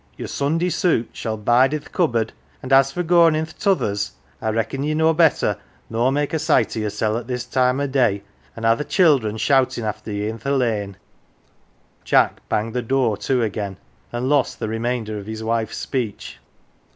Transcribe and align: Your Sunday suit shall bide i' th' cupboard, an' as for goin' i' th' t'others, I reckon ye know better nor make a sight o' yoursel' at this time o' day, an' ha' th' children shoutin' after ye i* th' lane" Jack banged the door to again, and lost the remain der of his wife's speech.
Your 0.17 0.27
Sunday 0.27 0.71
suit 0.71 1.11
shall 1.13 1.37
bide 1.37 1.75
i' 1.75 1.77
th' 1.77 1.91
cupboard, 1.91 2.33
an' 2.63 2.73
as 2.73 2.91
for 2.91 3.03
goin' 3.03 3.35
i' 3.35 3.43
th' 3.45 3.55
t'others, 3.59 4.13
I 4.41 4.49
reckon 4.49 4.81
ye 4.81 4.95
know 4.95 5.13
better 5.13 5.57
nor 5.91 6.11
make 6.11 6.33
a 6.33 6.39
sight 6.39 6.75
o' 6.75 6.79
yoursel' 6.79 7.17
at 7.17 7.27
this 7.27 7.45
time 7.45 7.79
o' 7.79 7.85
day, 7.85 8.23
an' 8.55 8.63
ha' 8.63 8.75
th' 8.75 8.89
children 8.89 9.37
shoutin' 9.37 9.83
after 9.83 10.11
ye 10.11 10.27
i* 10.31 10.35
th' 10.37 10.45
lane" 10.47 10.97
Jack 12.03 12.39
banged 12.49 12.73
the 12.73 12.81
door 12.81 13.15
to 13.17 13.43
again, 13.43 13.77
and 14.11 14.27
lost 14.27 14.57
the 14.57 14.67
remain 14.67 15.03
der 15.03 15.19
of 15.19 15.27
his 15.27 15.43
wife's 15.43 15.77
speech. 15.77 16.39